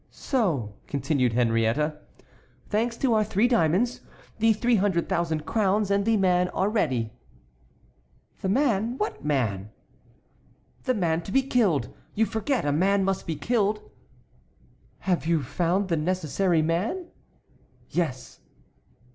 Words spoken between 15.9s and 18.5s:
necessary man?" "Yes."